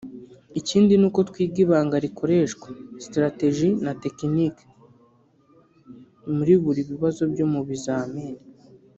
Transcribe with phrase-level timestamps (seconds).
[0.59, 2.67] Ikindi nuko twiga ibanga rikoreshwa
[3.05, 4.63] (strategies na technics)
[6.35, 8.41] muri buri bibazo byo mu bizamini